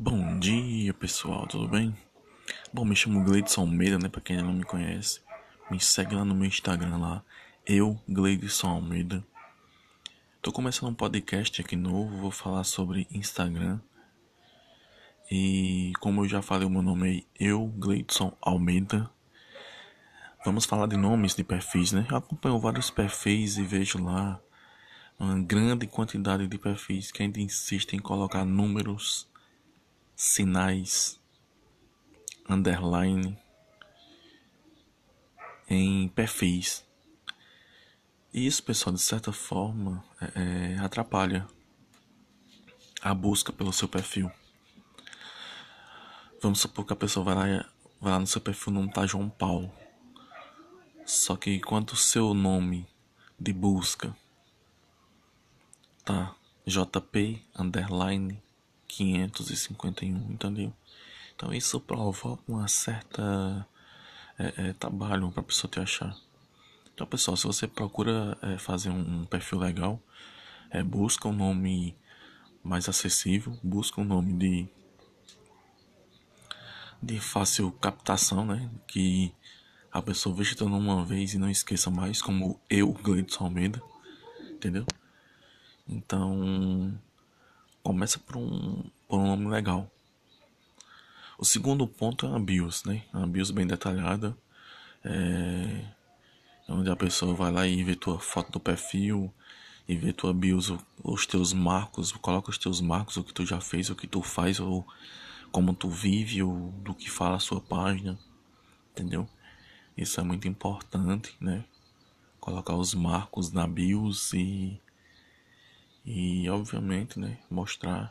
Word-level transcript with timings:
Bom 0.00 0.38
dia 0.38 0.94
pessoal, 0.94 1.44
tudo 1.48 1.66
bem? 1.66 1.92
Bom, 2.72 2.84
me 2.84 2.94
chamo 2.94 3.24
Gleidson 3.24 3.62
Almeida, 3.62 3.98
né? 3.98 4.08
Pra 4.08 4.20
quem 4.20 4.36
não 4.36 4.52
me 4.52 4.62
conhece, 4.62 5.20
me 5.68 5.80
segue 5.80 6.14
lá 6.14 6.24
no 6.24 6.36
meu 6.36 6.46
Instagram 6.46 6.98
lá, 6.98 7.24
eu, 7.66 8.00
Gleidson 8.08 8.68
Almeida. 8.68 9.26
Tô 10.40 10.52
começando 10.52 10.90
um 10.90 10.94
podcast 10.94 11.60
aqui 11.60 11.74
novo, 11.74 12.16
vou 12.16 12.30
falar 12.30 12.62
sobre 12.62 13.08
Instagram. 13.10 13.80
E 15.28 15.92
como 15.98 16.22
eu 16.22 16.28
já 16.28 16.42
falei, 16.42 16.64
o 16.64 16.70
meu 16.70 16.80
nome 16.80 17.26
é 17.40 17.46
eu, 17.46 17.66
Gleidson 17.76 18.32
Almeida. 18.40 19.10
Vamos 20.44 20.64
falar 20.64 20.86
de 20.86 20.96
nomes 20.96 21.34
de 21.34 21.42
perfis, 21.42 21.90
né? 21.90 22.06
Eu 22.08 22.18
acompanho 22.18 22.60
vários 22.60 22.88
perfis 22.88 23.58
e 23.58 23.64
vejo 23.64 24.00
lá 24.00 24.40
uma 25.18 25.40
grande 25.40 25.88
quantidade 25.88 26.46
de 26.46 26.56
perfis 26.56 27.10
que 27.10 27.20
ainda 27.20 27.40
insistem 27.40 27.98
em 27.98 28.02
colocar 28.02 28.44
números, 28.44 29.28
sinais, 30.20 31.20
underline 32.48 33.38
em 35.70 36.08
perfis. 36.08 36.84
E 38.34 38.44
isso, 38.44 38.60
pessoal, 38.64 38.92
de 38.92 39.00
certa 39.00 39.32
forma, 39.32 40.04
é, 40.20 40.74
é, 40.74 40.78
atrapalha 40.80 41.46
a 43.00 43.14
busca 43.14 43.52
pelo 43.52 43.72
seu 43.72 43.86
perfil. 43.86 44.28
Vamos 46.42 46.58
supor 46.58 46.84
que 46.84 46.92
a 46.92 46.96
pessoa 46.96 47.24
vai 47.24 47.34
lá, 47.36 47.70
vai 48.00 48.12
lá 48.12 48.18
no 48.18 48.26
seu 48.26 48.40
perfil 48.40 48.72
não 48.72 48.88
tá 48.88 49.06
João 49.06 49.30
Paulo. 49.30 49.72
Só 51.06 51.36
que 51.36 51.60
quando 51.60 51.92
o 51.92 51.96
seu 51.96 52.34
nome 52.34 52.88
de 53.38 53.52
busca 53.52 54.16
tá 56.04 56.34
JP 56.66 57.40
underline 57.56 58.42
551, 58.88 60.32
entendeu? 60.32 60.72
Então 61.34 61.52
isso 61.54 61.78
provoca 61.80 62.42
uma 62.48 62.66
certa 62.66 63.66
é, 64.38 64.68
é, 64.68 64.72
trabalho 64.72 65.30
para 65.30 65.40
a 65.40 65.44
pessoa 65.44 65.70
te 65.70 65.78
achar. 65.78 66.16
Então 66.92 67.06
pessoal, 67.06 67.36
se 67.36 67.46
você 67.46 67.68
procura 67.68 68.36
é, 68.42 68.58
fazer 68.58 68.90
um, 68.90 69.20
um, 69.20 69.24
perfil 69.24 69.58
legal, 69.58 70.00
é, 70.70 70.82
busca 70.82 71.28
um 71.28 71.32
nome 71.32 71.96
mais 72.62 72.88
acessível, 72.88 73.56
busca 73.62 74.00
um 74.00 74.04
nome 74.04 74.32
de 74.32 74.68
de 77.00 77.20
fácil 77.20 77.70
captação, 77.72 78.44
né? 78.44 78.68
Que 78.88 79.32
a 79.92 80.02
pessoa 80.02 80.34
veja 80.34 80.56
teu 80.56 80.68
nome 80.68 80.86
uma 80.86 81.04
vez 81.04 81.34
e 81.34 81.38
não 81.38 81.48
esqueça 81.48 81.90
mais, 81.90 82.20
como 82.20 82.60
eu, 82.68 82.92
Gleidson 82.92 83.44
Almeida, 83.44 83.80
entendeu? 84.50 84.84
Então, 85.88 86.98
começa 87.82 88.18
por 88.18 88.36
um, 88.36 88.82
por 89.08 89.18
um 89.18 89.26
nome 89.26 89.48
legal. 89.48 89.90
O 91.38 91.44
segundo 91.44 91.86
ponto 91.86 92.26
é 92.26 92.34
a 92.34 92.38
BIOS, 92.38 92.84
né? 92.84 93.04
A 93.12 93.24
BIOS 93.24 93.50
bem 93.50 93.66
detalhada, 93.66 94.36
é, 95.04 95.84
onde 96.68 96.90
a 96.90 96.96
pessoa 96.96 97.34
vai 97.34 97.52
lá 97.52 97.66
e 97.66 97.82
vê 97.84 97.94
tua 97.94 98.18
foto 98.18 98.50
do 98.52 98.60
perfil, 98.60 99.32
e 99.88 99.96
vê 99.96 100.12
tua 100.12 100.34
BIOS, 100.34 100.74
os 101.02 101.26
teus 101.26 101.52
marcos, 101.52 102.12
coloca 102.12 102.50
os 102.50 102.58
teus 102.58 102.80
marcos, 102.80 103.16
o 103.16 103.24
que 103.24 103.32
tu 103.32 103.46
já 103.46 103.60
fez, 103.60 103.88
o 103.88 103.96
que 103.96 104.06
tu 104.06 104.20
faz, 104.20 104.60
ou 104.60 104.86
como 105.50 105.72
tu 105.72 105.88
vive, 105.88 106.42
ou 106.42 106.72
do 106.82 106.94
que 106.94 107.08
fala 107.08 107.36
a 107.36 107.40
sua 107.40 107.60
página, 107.60 108.18
entendeu? 108.90 109.28
Isso 109.96 110.20
é 110.20 110.22
muito 110.22 110.46
importante, 110.46 111.34
né? 111.40 111.64
Colocar 112.38 112.74
os 112.74 112.94
marcos 112.94 113.50
na 113.50 113.66
BIOS 113.66 114.34
e 114.34 114.80
e 116.10 116.48
obviamente, 116.48 117.20
né, 117.20 117.36
mostrar 117.50 118.10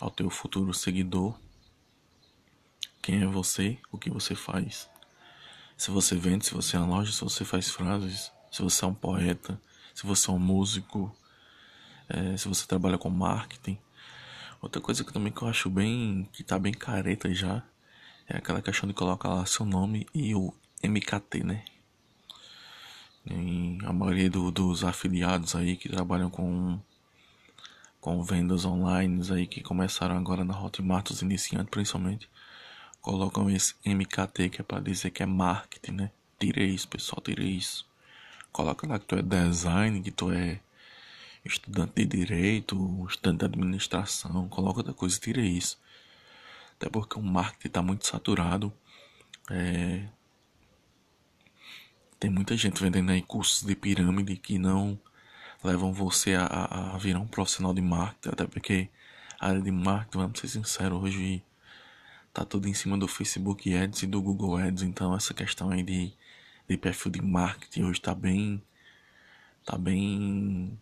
ao 0.00 0.08
teu 0.08 0.30
futuro 0.30 0.72
seguidor 0.72 1.36
quem 3.02 3.22
é 3.22 3.26
você, 3.26 3.76
o 3.90 3.98
que 3.98 4.08
você 4.08 4.36
faz. 4.36 4.88
Se 5.76 5.90
você 5.90 6.14
vende, 6.14 6.46
se 6.46 6.54
você 6.54 6.76
é 6.76 6.78
uma 6.78 6.98
loja, 6.98 7.10
se 7.10 7.20
você 7.22 7.44
faz 7.44 7.68
frases, 7.68 8.30
se 8.52 8.62
você 8.62 8.84
é 8.84 8.88
um 8.88 8.94
poeta, 8.94 9.60
se 9.92 10.06
você 10.06 10.30
é 10.30 10.32
um 10.32 10.38
músico, 10.38 11.12
é, 12.08 12.36
se 12.36 12.46
você 12.46 12.64
trabalha 12.68 12.96
com 12.96 13.10
marketing. 13.10 13.76
Outra 14.62 14.80
coisa 14.80 15.02
que 15.02 15.12
também 15.12 15.32
que 15.32 15.42
eu 15.42 15.48
acho 15.48 15.68
bem, 15.68 16.28
que 16.32 16.44
tá 16.44 16.56
bem 16.56 16.72
careta 16.72 17.34
já, 17.34 17.64
é 18.28 18.36
aquela 18.36 18.62
questão 18.62 18.86
de 18.88 18.94
colocar 18.94 19.30
lá 19.30 19.44
seu 19.44 19.66
nome 19.66 20.06
e 20.14 20.36
o 20.36 20.54
MKT, 20.84 21.42
né? 21.42 21.64
Em 23.26 23.78
a 23.84 23.92
maioria 23.92 24.30
do, 24.30 24.50
dos 24.50 24.84
afiliados 24.84 25.54
aí 25.54 25.76
que 25.76 25.88
trabalham 25.88 26.30
com 26.30 26.78
com 28.00 28.22
vendas 28.22 28.64
online 28.64 29.20
aí 29.32 29.46
que 29.48 29.60
começaram 29.60 30.16
agora 30.16 30.44
na 30.44 30.56
Hotmart, 30.56 31.10
os 31.10 31.22
iniciantes 31.22 31.70
principalmente, 31.70 32.28
colocam 33.00 33.50
esse 33.50 33.74
MKT 33.84 34.48
que 34.50 34.60
é 34.60 34.64
para 34.64 34.80
dizer 34.80 35.10
que 35.10 35.24
é 35.24 35.26
marketing, 35.26 35.92
né? 35.92 36.10
Tira 36.38 36.62
isso, 36.62 36.86
pessoal, 36.86 37.20
tira 37.20 37.42
isso. 37.42 37.84
Coloca 38.52 38.86
lá 38.86 38.98
que 38.98 39.06
tu 39.06 39.16
é 39.16 39.22
design, 39.22 40.00
que 40.02 40.12
tu 40.12 40.30
é 40.30 40.60
estudante 41.44 41.92
de 41.94 42.06
direito, 42.06 43.06
estudante 43.08 43.38
de 43.40 43.44
administração, 43.46 44.48
coloca 44.48 44.80
outra 44.80 44.94
coisa, 44.94 45.18
tira 45.18 45.40
isso. 45.40 45.78
Até 46.76 46.88
porque 46.88 47.18
o 47.18 47.22
marketing 47.22 47.68
está 47.68 47.82
muito 47.82 48.06
saturado. 48.06 48.72
É, 49.50 50.06
tem 52.18 52.30
muita 52.30 52.56
gente 52.56 52.82
vendendo 52.82 53.10
aí 53.10 53.22
cursos 53.22 53.62
de 53.62 53.74
pirâmide 53.74 54.36
que 54.36 54.58
não 54.58 54.98
levam 55.62 55.92
você 55.92 56.34
a, 56.34 56.94
a, 56.94 56.98
virar 56.98 57.20
um 57.20 57.26
profissional 57.26 57.74
de 57.74 57.80
marketing, 57.80 58.28
até 58.28 58.46
porque 58.46 58.88
a 59.38 59.48
área 59.48 59.60
de 59.60 59.70
marketing, 59.70 60.18
vamos 60.18 60.38
ser 60.38 60.48
sinceros, 60.48 61.02
hoje 61.02 61.42
tá 62.32 62.44
tudo 62.44 62.68
em 62.68 62.74
cima 62.74 62.96
do 62.96 63.08
Facebook 63.08 63.74
Ads 63.74 64.02
e 64.02 64.06
do 64.06 64.20
Google 64.22 64.56
Ads, 64.56 64.82
então 64.82 65.14
essa 65.14 65.34
questão 65.34 65.70
aí 65.70 65.82
de, 65.82 66.12
de 66.68 66.76
perfil 66.76 67.12
de 67.12 67.22
marketing 67.22 67.84
hoje 67.84 68.00
tá 68.00 68.14
bem, 68.14 68.62
tá 69.64 69.76
bem, 69.76 70.78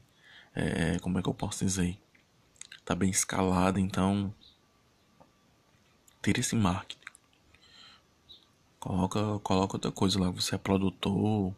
é, 0.55 0.99
como 1.01 1.19
é 1.19 1.23
que 1.23 1.29
eu 1.29 1.35
posso 1.35 1.65
dizer, 1.65 1.99
tá 2.85 2.95
bem 2.95 3.11
escalada, 3.11 3.81
então 3.81 4.33
tira 6.23 6.41
esse 6.41 6.55
marketing. 6.55 7.04
Coloca, 8.85 9.39
coloca 9.39 9.77
outra 9.77 9.91
coisa 9.91 10.21
lá, 10.21 10.29
você 10.29 10.57
é 10.57 10.59
produtor, 10.59 11.57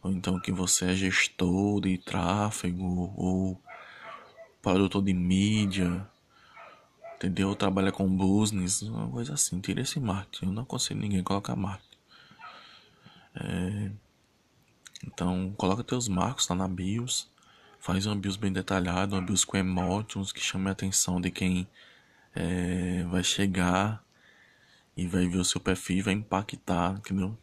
ou 0.00 0.12
então 0.12 0.40
que 0.40 0.52
você 0.52 0.92
é 0.92 0.94
gestor 0.94 1.80
de 1.80 1.98
tráfego, 1.98 3.12
ou 3.16 3.60
produtor 4.62 5.02
de 5.02 5.12
mídia, 5.12 6.08
entendeu? 7.16 7.52
Trabalha 7.56 7.90
com 7.90 8.08
business, 8.08 8.80
uma 8.82 9.10
coisa 9.10 9.34
assim. 9.34 9.60
Tira 9.60 9.80
esse 9.80 9.98
marketing. 9.98 10.46
Eu 10.46 10.52
não 10.52 10.62
aconselho 10.62 11.00
ninguém 11.00 11.20
colocar 11.20 11.56
marketing. 11.56 11.98
É... 13.34 13.90
Então, 15.04 15.52
coloca 15.56 15.82
teus 15.82 16.06
marcos 16.06 16.46
lá 16.46 16.54
na 16.54 16.68
BIOS. 16.68 17.28
Faz 17.80 18.06
uma 18.06 18.14
BIOS 18.14 18.36
bem 18.36 18.52
detalhada, 18.52 19.16
uma 19.16 19.22
BIOS 19.22 19.44
com 19.44 19.56
emotions 19.56 20.30
que 20.30 20.40
chame 20.40 20.68
a 20.68 20.72
atenção 20.72 21.20
de 21.20 21.32
quem 21.32 21.66
é, 22.36 23.02
vai 23.10 23.24
chegar 23.24 24.00
e 25.00 25.06
vai 25.06 25.26
ver 25.26 25.38
o 25.38 25.44
seu 25.44 25.58
perfil 25.58 26.04
vai 26.04 26.12
impactar, 26.12 26.98
entendeu? 26.98 27.34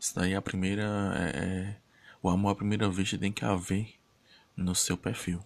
Isso 0.00 0.14
daí 0.14 0.32
é 0.32 0.36
a 0.36 0.40
primeira. 0.40 0.82
É, 1.14 1.38
é, 1.38 1.76
o 2.22 2.30
amor 2.30 2.52
à 2.52 2.54
primeira 2.54 2.88
vista 2.88 3.18
tem 3.18 3.30
que 3.30 3.44
haver 3.44 3.94
no 4.56 4.74
seu 4.74 4.96
perfil. 4.96 5.44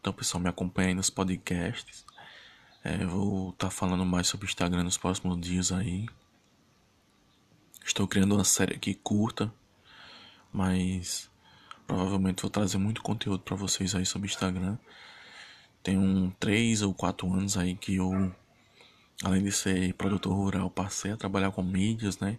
Então, 0.00 0.10
pessoal, 0.10 0.42
me 0.42 0.48
acompanha 0.48 0.88
aí 0.88 0.94
nos 0.94 1.10
podcasts. 1.10 2.06
É, 2.82 3.04
vou 3.04 3.50
estar 3.50 3.66
tá 3.66 3.70
falando 3.70 4.06
mais 4.06 4.26
sobre 4.26 4.46
o 4.46 4.48
Instagram 4.48 4.84
nos 4.84 4.96
próximos 4.96 5.38
dias 5.38 5.70
aí. 5.70 6.06
Estou 7.84 8.08
criando 8.08 8.36
uma 8.36 8.44
série 8.44 8.74
aqui 8.74 8.94
curta, 8.94 9.52
mas 10.50 11.30
provavelmente 11.86 12.40
vou 12.40 12.50
trazer 12.50 12.78
muito 12.78 13.02
conteúdo 13.02 13.42
para 13.42 13.54
vocês 13.54 13.94
aí 13.94 14.06
sobre 14.06 14.28
Instagram. 14.28 14.78
Tem 15.82 15.98
um 15.98 16.30
3 16.40 16.80
ou 16.80 16.94
4 16.94 17.30
anos 17.30 17.58
aí 17.58 17.76
que 17.76 17.96
eu 17.96 18.34
além 19.22 19.42
de 19.42 19.52
ser 19.52 19.92
produtor 19.94 20.34
rural, 20.34 20.70
passei 20.70 21.12
a 21.12 21.16
trabalhar 21.16 21.50
com 21.50 21.62
mídias, 21.62 22.18
né? 22.18 22.38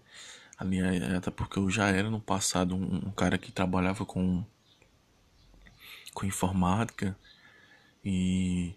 Ali, 0.58 0.80
é, 0.80 1.16
até 1.16 1.32
porque 1.32 1.60
eu 1.60 1.70
já 1.70 1.90
era 1.90 2.10
no 2.10 2.20
passado 2.20 2.76
um, 2.76 3.08
um 3.08 3.12
cara 3.12 3.38
que 3.38 3.52
trabalhava 3.52 4.06
com, 4.06 4.44
com 6.14 6.26
informática 6.26 7.18
e 8.04 8.74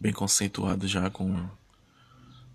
bem 0.00 0.12
conceituado 0.12 0.86
já 0.86 1.10
com, 1.10 1.48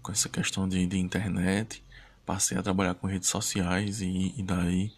com 0.02 0.12
essa 0.12 0.30
questão 0.30 0.68
de, 0.68 0.86
de 0.86 0.98
internet. 0.98 1.84
Passei 2.26 2.58
a 2.58 2.64
trabalhar 2.64 2.96
com 2.96 3.08
redes 3.08 3.30
sociais 3.30 4.02
e, 4.02 4.34
e 4.38 4.44
daí 4.44 4.92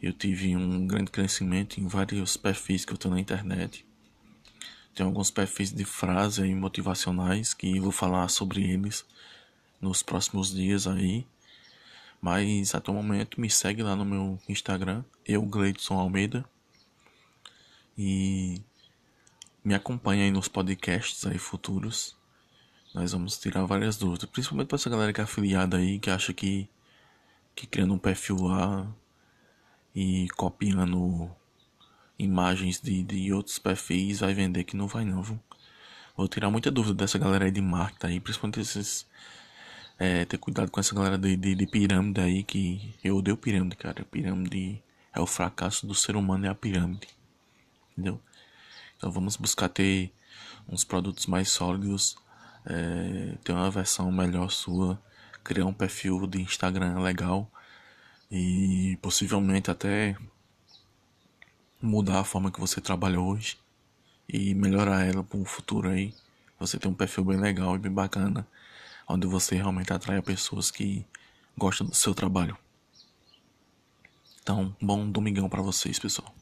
eu 0.00 0.12
tive 0.12 0.54
um 0.56 0.86
grande 0.86 1.10
crescimento 1.10 1.80
em 1.80 1.88
vários 1.88 2.36
perfis 2.36 2.84
que 2.84 2.92
eu 2.92 2.96
tenho 2.96 3.14
na 3.14 3.20
internet. 3.20 3.84
Tem 4.96 5.04
alguns 5.04 5.30
perfis 5.30 5.70
de 5.70 5.84
frase 5.84 6.42
aí 6.42 6.54
motivacionais 6.54 7.52
que 7.52 7.78
vou 7.78 7.92
falar 7.92 8.28
sobre 8.28 8.62
eles 8.62 9.04
nos 9.78 10.02
próximos 10.02 10.54
dias 10.54 10.86
aí. 10.86 11.26
Mas 12.18 12.74
até 12.74 12.90
o 12.90 12.94
momento 12.94 13.38
me 13.38 13.50
segue 13.50 13.82
lá 13.82 13.94
no 13.94 14.06
meu 14.06 14.40
Instagram, 14.48 15.04
eu 15.26 15.42
Gleidson 15.42 15.98
Almeida. 15.98 16.46
E 17.98 18.62
me 19.62 19.74
acompanhe 19.74 20.22
aí 20.22 20.30
nos 20.30 20.48
podcasts 20.48 21.26
aí 21.26 21.36
futuros. 21.36 22.16
Nós 22.94 23.12
vamos 23.12 23.38
tirar 23.38 23.66
várias 23.66 23.98
dúvidas, 23.98 24.24
principalmente 24.30 24.68
para 24.68 24.76
essa 24.76 24.88
galera 24.88 25.12
que 25.12 25.20
é 25.20 25.24
afiliada 25.24 25.76
aí, 25.76 25.98
que 25.98 26.08
acha 26.08 26.32
que, 26.32 26.70
que 27.54 27.66
criando 27.66 27.92
um 27.92 27.98
perfil 27.98 28.44
lá 28.44 28.90
e 29.94 30.26
copiando 30.38 31.30
imagens 32.18 32.80
de, 32.80 33.02
de 33.02 33.32
outros 33.32 33.58
perfis 33.58 34.20
vai 34.20 34.34
vender 34.34 34.64
que 34.64 34.76
não 34.76 34.86
vai 34.86 35.04
não, 35.04 35.22
viu? 35.22 35.40
Vou 36.16 36.26
tirar 36.28 36.50
muita 36.50 36.70
dúvida 36.70 36.94
dessa 36.94 37.18
galera 37.18 37.44
aí 37.44 37.50
de 37.50 37.60
marketing 37.60 38.06
aí, 38.06 38.20
principalmente 38.20 38.60
esses. 38.60 39.06
É, 39.98 40.24
ter 40.26 40.36
cuidado 40.38 40.70
com 40.70 40.78
essa 40.78 40.94
galera 40.94 41.16
de, 41.16 41.36
de, 41.36 41.54
de, 41.54 41.66
pirâmide 41.66 42.20
aí, 42.20 42.42
que 42.42 42.94
eu 43.02 43.16
odeio 43.16 43.36
pirâmide, 43.36 43.76
cara. 43.76 44.04
Pirâmide 44.04 44.82
é 45.14 45.20
o 45.20 45.26
fracasso 45.26 45.86
do 45.86 45.94
ser 45.94 46.16
humano, 46.16 46.46
é 46.46 46.48
a 46.48 46.54
pirâmide. 46.54 47.08
Entendeu? 47.92 48.20
Então 48.96 49.10
vamos 49.10 49.36
buscar 49.36 49.68
ter 49.68 50.12
uns 50.68 50.84
produtos 50.84 51.26
mais 51.26 51.50
sólidos, 51.50 52.16
é, 52.66 53.36
ter 53.44 53.52
uma 53.52 53.70
versão 53.70 54.10
melhor 54.10 54.50
sua, 54.50 55.00
criar 55.44 55.66
um 55.66 55.72
perfil 55.72 56.26
de 56.26 56.40
Instagram 56.40 56.98
legal 57.00 57.50
e 58.30 58.98
possivelmente 59.00 59.70
até 59.70 60.16
mudar 61.80 62.20
a 62.20 62.24
forma 62.24 62.50
que 62.50 62.60
você 62.60 62.80
trabalha 62.80 63.20
hoje 63.20 63.58
e 64.28 64.54
melhorar 64.54 65.04
ela 65.04 65.22
para 65.22 65.38
o 65.38 65.44
futuro 65.44 65.88
aí. 65.88 66.14
Você 66.58 66.78
tem 66.78 66.90
um 66.90 66.94
perfil 66.94 67.24
bem 67.24 67.38
legal 67.38 67.76
e 67.76 67.78
bem 67.78 67.92
bacana, 67.92 68.46
onde 69.08 69.26
você 69.26 69.54
realmente 69.56 69.92
atrai 69.92 70.20
pessoas 70.22 70.70
que 70.70 71.06
gostam 71.56 71.86
do 71.86 71.94
seu 71.94 72.14
trabalho. 72.14 72.56
Então, 74.42 74.74
bom 74.80 75.10
domingão 75.10 75.48
para 75.48 75.62
vocês, 75.62 75.98
pessoal. 75.98 76.35